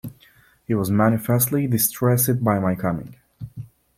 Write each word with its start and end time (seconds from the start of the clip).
He 0.65 0.73
was 0.73 0.89
manifestly 0.89 1.67
distressed 1.67 2.43
by 2.43 2.57
my 2.57 2.73
coming. 2.73 3.17